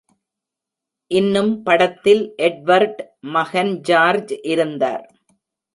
[1.11, 3.01] இன்னும் படத்தில் எட்வர்ட்
[3.35, 5.05] மகன் ஜார்ஜ் இருந்தார்.